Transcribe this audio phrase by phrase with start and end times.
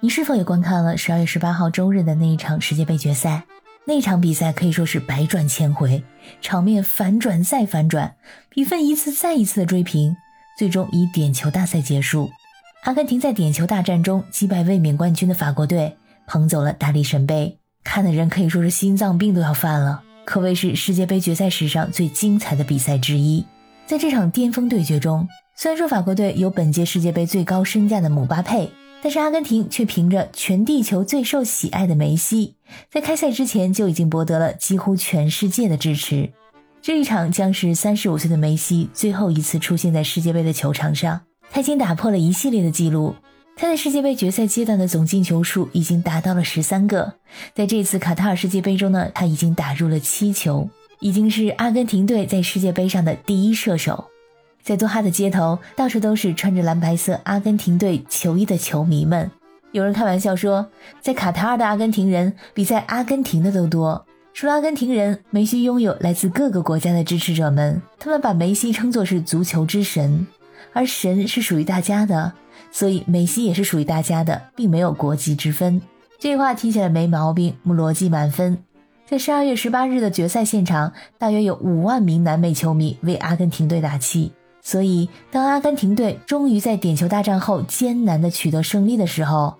[0.00, 3.42] 你是否也观看了十二月十八号周日的那一场世界杯决赛？
[3.84, 6.04] 那场比赛可以说是百转千回，
[6.40, 8.14] 场面反转再反转，
[8.48, 10.16] 比分一次再一次的追平，
[10.56, 12.30] 最终以点球大赛结束。
[12.84, 15.96] 阿根廷在点球大战中击败卫冕冠军的法国队，
[16.28, 23.44] 捧走了大力神杯，看的人可以说是心脏病都要犯了，可谓是世界杯决赛史上最精彩的比赛之一。
[23.84, 25.26] 在这场巅峰对决中，
[25.56, 28.70] 虽然说法国队有本届世界杯最高身价的姆巴佩。
[29.00, 32.54] 但是阿根廷却凭着全地球最受喜爱的梅西，
[32.90, 36.30] 在开赛之前就已经博得了几乎全世界的支持。
[36.82, 41.20] 这一场将是三十五岁的梅西最后一次出现在世界杯的球场上。
[41.50, 43.14] 他已经打破了一系列的记录，
[43.56, 47.14] 他在世界杯决赛阶段的总进球数已经达到了十三个。
[47.54, 50.68] 在这次卡塔尔世界杯中呢，他已经打入了七球，
[51.00, 54.04] 已经是阿根廷队在世界杯上的第一射手。
[54.68, 59.30] 在多哈的街头，到处都是穿着蓝白色阿根廷队球衣的球迷们。
[59.72, 60.66] 有人开玩笑说，
[61.00, 64.04] 在卡塔尔的阿根廷人比在阿根廷的都多。
[64.34, 70.26] 除了阿根廷人，梅西拥有来自各个国家的支持者们，他们把梅西称作是足球之神，
[70.74, 72.34] 而神是属于大家的，
[72.70, 75.80] 所以梅西也是属于大家的，并没有国籍之分。
[76.18, 78.58] 这句话听起来没毛病，逻辑满分。
[79.08, 84.32] 在十二月十八日的决赛现场，大约有五万名南美球迷为阿根廷队打气。
[84.70, 89.54] 所以，当阿根廷队终于在点球大战后艰难地取得胜利的时候，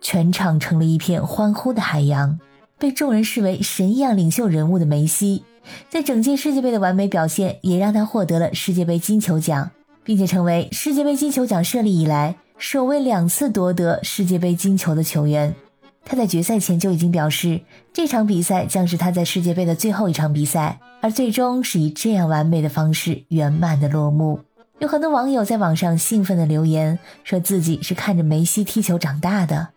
[0.00, 2.38] 全场成了一片欢呼的海洋。
[2.78, 5.42] 被众人视为神一样领袖人物的梅西，
[5.90, 9.68] 在整届世界杯的完美表现，也让他获得了世界杯金球奖，
[10.04, 15.52] 并且成为世界杯金球奖设立以来首位两次夺得世界杯金球的球员。
[16.06, 17.60] 他在决赛前就已经表示，
[17.92, 20.78] 这场比赛将是他在世界杯的最后一场比赛。
[21.02, 24.40] 而最终是以这样完美的方式圆满的落幕。
[24.80, 29.68] 有很多网友在网上兴奋的留言，说自己是看着梅西踢球长大的，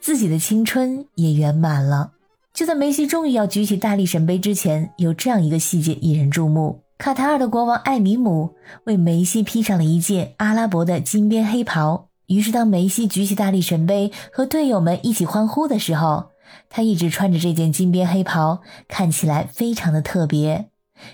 [0.00, 2.12] 自己的青春也圆满了。
[2.54, 12.09] 就在梅西终于要举起大力神杯之前，有这样一个细节引人注目：卡塔尔的国王艾米姆为梅西披上了一件阿拉伯的金边黑袍。
[12.30, 16.30] 于是，当梅西举起大力神杯和队友们一起欢呼的时候，
[16.68, 20.68] 他一直穿着这件金边黑袍，看起来非常的特别，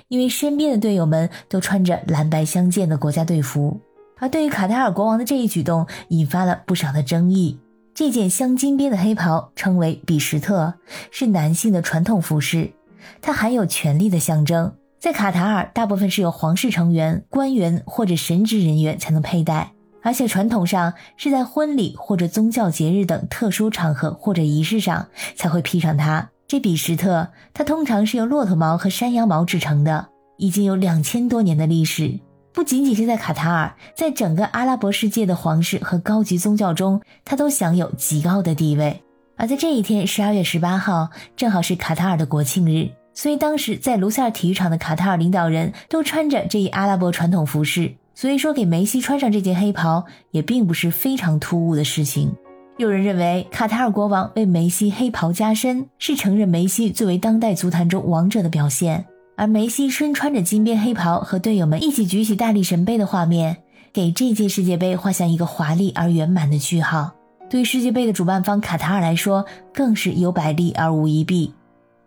[0.08, 3.80] 因为身边的队友们都穿着蓝白相间的国家队服。
[4.18, 7.58] 而对于卡塔尔国王的这一举动，引发了不少的争议。
[7.94, 10.74] 这件镶金边的黑袍称为比什特，
[11.10, 12.74] 是男性的传统服饰，
[13.22, 14.74] 它含有权力的象征。
[15.00, 19.72] 在卡塔尔，大部分是由皇室成员、官员或者神职人员才能佩戴。
[20.06, 26.30] 而且传统上是在婚礼或者宗教节日等特殊场合或者仪式上才会披上它。
[26.46, 30.06] 这比什特，它通常是由骆驼毛和山羊毛制成的，
[30.36, 32.20] 已经有两千多年的历史。
[32.52, 39.02] 不仅仅是在卡塔尔，在整个阿拉伯世界的皇室和高级宗教中，它都享有极高的地位。
[39.36, 47.96] 而在这一天，十二月十八号，正好是卡塔尔的国庆日，所以当时在卢塞尔体育场的卡塔尔领导人都穿着这一阿拉伯传统服饰。
[48.16, 52.34] 所以说，给梅西穿上这件黑袍也并不是非常突兀的事情。
[52.78, 59.04] 有人认为，卡塔尔国王为梅西黑袍加身，是承认梅西作为当代足坛中王者的表现。
[59.36, 63.58] 而梅西身穿着金边黑袍和队友们一起举起大力神杯的画面，
[63.92, 67.12] 给这届世界杯画下一个华丽而圆满的句号。
[67.50, 69.44] 对世界杯的主办方卡塔尔来说，
[69.74, 71.52] 更是有百利而无一弊。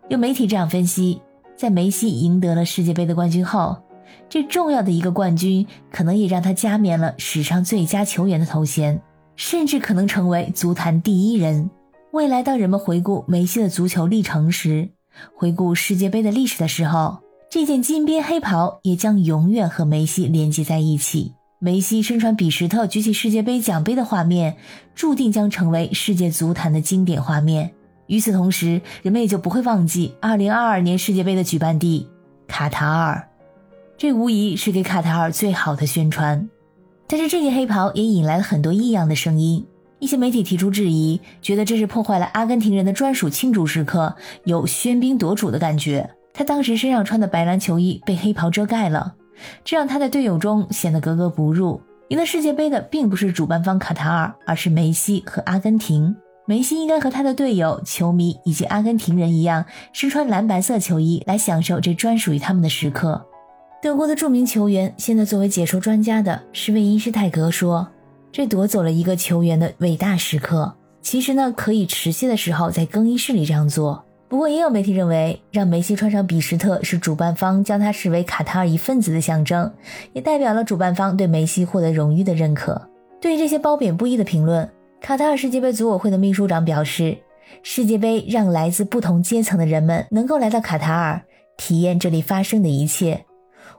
[0.08, 1.22] 有媒体这样分析：
[1.56, 3.76] 在梅西赢得了世界杯的冠军后。
[4.30, 9.02] 这重要的一个冠军，可能也让他加冕了史上最佳球员的头衔，
[9.34, 11.68] 甚至可能成为足坛第一人。
[12.12, 14.90] 未来，当人们回顾梅西的足球历程时，
[15.34, 17.18] 回顾世界杯的历史的时候，
[17.50, 21.34] 这件金边黑袍也将永远和梅西连接在一起。
[21.58, 24.56] 梅西身穿比什特举起世界杯奖杯的画面，
[24.94, 27.72] 注定将成为世界足坛的经典画面。
[28.06, 32.08] 与此同时，人们也就不会忘记2022年世界杯的举办地——
[32.46, 33.29] 卡塔尔。
[34.00, 36.48] 这无疑是给卡塔尔最好的宣传，
[37.06, 39.66] 但是这件黑袍也引来了很多异样的声音。
[39.98, 46.08] 一些媒体提出质疑，觉得这是破坏了阿根廷人的专属庆祝时刻，有喧宾夺主的感觉。
[46.32, 49.16] 他当时身上穿的白蓝球衣被黑袍遮盖了，
[49.64, 51.78] 这让他在队友中显得格格不入。
[52.08, 56.16] 赢得世界杯的并不是主办方卡塔尔，而是梅西和阿根廷。
[56.46, 63.26] 梅西应该和他的队友、球迷以及阿根廷人一样，身穿蓝白色球衣来享受这专属于他们的时刻。
[63.82, 67.88] 德国的著名球员，现在作为解说专家的施魏因施泰格说
[68.30, 70.70] ：“这夺走了一个球员的伟大时刻。
[71.00, 74.04] 其实呢，可以迟些的时候在更衣室里这样做。
[74.28, 79.72] 不过，也有媒体认为，让梅西穿上比什特是主办方将他视为卡塔尔一份子的象征，
[80.12, 82.86] 也代表了主办方对梅西获得荣誉的认可。”
[83.18, 84.68] 对于这些褒贬不一的评论，
[85.00, 87.16] 卡塔尔世界杯组委会的秘书长表示，
[87.62, 91.22] 世界杯让来自不同阶层的人们能够来到卡塔尔，
[91.56, 93.24] 体验这里发生的一切。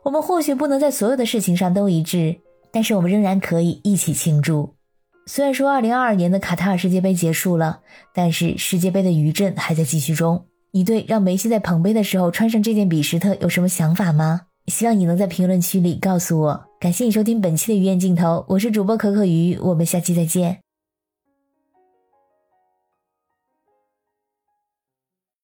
[0.03, 2.37] 我们或许不能在所有的事情上都一致，
[2.71, 4.75] 但是我们仍然可以一起庆祝。
[5.25, 7.81] 虽然说2022年的卡塔尔世界杯结束了，
[8.13, 10.45] 但是世界杯的余震还在继续中。
[10.71, 14.41] 你对让梅西在捧杯的时候穿上这件比什特有什么想法吗？
[14.67, 16.63] 希望你能在评论区里告诉我。
[16.79, 20.59] 感谢你收听本期的鱼眼镜头，我是主播可可鱼，我们下期再见。